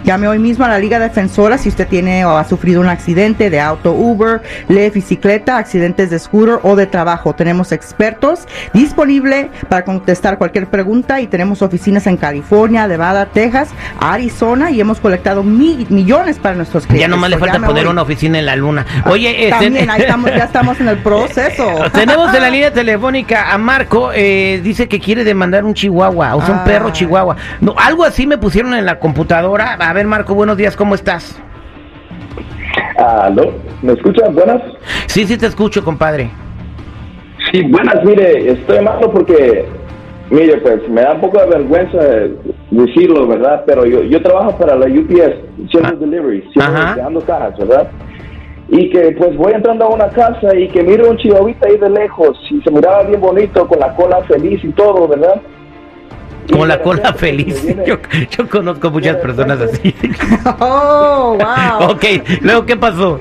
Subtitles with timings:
[0.05, 3.51] Llame hoy mismo a la Liga Defensora si usted tiene o ha sufrido un accidente
[3.51, 7.35] de auto, Uber, de bicicleta, accidentes de scooter o de trabajo.
[7.35, 13.69] Tenemos expertos disponibles para contestar cualquier pregunta y tenemos oficinas en California, Nevada, Texas,
[14.01, 17.03] Arizona y hemos colectado mi- millones para nuestros clientes.
[17.03, 18.87] Ya nomás le So, falta poner una oficina en la luna.
[19.07, 21.67] Oye, este- También, ahí estamos, ya estamos en el proceso.
[21.93, 26.41] Tenemos en la línea telefónica a Marco, eh, dice que quiere demandar un chihuahua, o
[26.41, 26.65] sea, un Ah.
[26.65, 27.37] perro chihuahua.
[27.61, 29.77] No, algo así me pusieron en la computadora.
[29.91, 31.37] A ver, Marco, buenos días, ¿cómo estás?
[32.97, 34.33] Aló, ¿me escuchan?
[34.37, 34.63] Buenas.
[35.09, 36.31] Sí, sí te escucho, compadre.
[37.51, 39.65] Sí, buenas, mire, estoy llamando porque,
[40.31, 41.99] mire, pues me da un poco de vergüenza
[42.71, 43.65] decirlo, ¿verdad?
[43.67, 45.35] Pero yo, yo trabajo para la UPS,
[45.83, 45.93] Ah.
[45.99, 46.95] delivery, siendo Ajá.
[46.95, 47.91] dejando cajas, ¿verdad?
[48.69, 51.91] Y que pues voy entrando a una casa y que miro un chihuahuita ahí de
[51.91, 55.41] lejos y se miraba bien bonito, con la cola feliz y todo, ¿verdad?
[56.51, 57.65] Con la cola feliz.
[57.87, 57.97] Yo,
[58.31, 59.95] yo conozco muchas personas así.
[60.61, 61.91] Oh, wow.
[61.93, 62.05] ok,
[62.43, 63.21] luego, ¿qué pasó?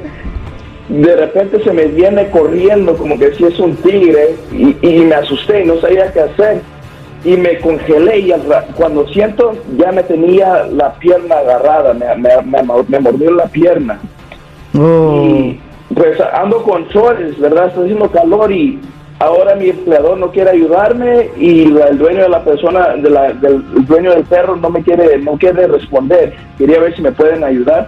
[0.90, 5.14] de repente se me viene corriendo como que si es un tigre y, y me
[5.14, 6.62] asusté y no sabía qué hacer
[7.24, 8.34] y me congelé y
[8.76, 14.00] cuando siento ya me tenía la pierna agarrada, me, me, me- me mordió la pierna
[14.76, 15.26] Oh.
[15.28, 15.60] y
[15.94, 17.68] pues ando con chores, ¿verdad?
[17.68, 18.80] Está haciendo calor y
[19.20, 23.64] ahora mi empleador no quiere ayudarme y el dueño de la persona, de la- del
[23.76, 26.36] el dueño del perro no me quiere, no quiere responder.
[26.58, 27.88] Quería ver si me pueden ayudar.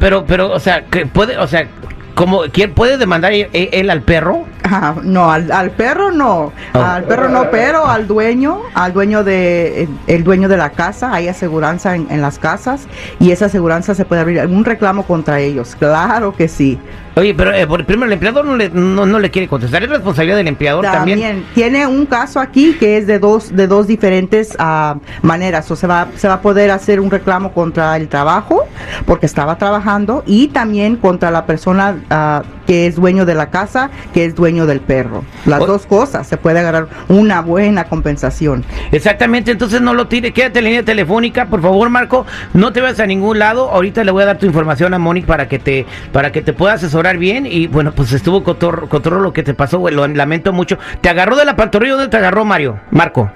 [0.00, 1.66] Pero, pero, o sea, que puede, o sea,
[2.14, 4.44] como, ¿quién puede demandar él, él al perro?
[4.64, 6.78] Ah, no, al, al perro no, Oh.
[6.82, 11.12] al perro no, pero al dueño, al dueño de, el, el dueño de la casa,
[11.12, 12.86] hay aseguranza en, en las casas
[13.20, 16.78] y esa aseguranza se puede abrir un reclamo contra ellos, claro que sí.
[17.16, 19.88] Oye, pero eh, por- primero el empleador no le, no, no le quiere contestar, es
[19.90, 21.18] responsabilidad del empleador también.
[21.20, 25.74] También tiene un caso aquí que es de dos de dos diferentes ah, maneras, o
[25.76, 28.66] se va se va a poder hacer un reclamo contra el trabajo
[29.04, 33.90] porque estaba trabajando y también contra la persona ah, que es dueño de la casa,
[34.14, 35.24] que es dueño del perro.
[35.46, 38.64] Las O- dos cosas se puede agarrar una buena compensación.
[38.92, 42.24] Exactamente, entonces no lo tire, quédate en línea telefónica, por favor, Marco,
[42.54, 43.70] no te vayas a ningún lado.
[43.70, 46.52] Ahorita le voy a dar tu información a Mónica para que te para que te
[46.52, 50.52] pueda asesorar bien y bueno, pues estuvo cotorro, cotorro lo que te pasó, lo lamento
[50.52, 50.78] mucho.
[51.00, 52.78] ¿Te agarró de la pantorrilla o dónde te agarró Mario?
[52.90, 53.30] Marco.